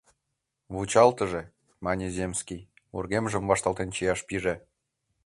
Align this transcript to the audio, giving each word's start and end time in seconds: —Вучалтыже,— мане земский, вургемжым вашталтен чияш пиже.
—Вучалтыже,— 0.73 1.41
мане 1.83 2.07
земский, 2.17 2.67
вургемжым 2.93 3.43
вашталтен 3.49 3.89
чияш 3.95 4.19
пиже. 4.27 4.55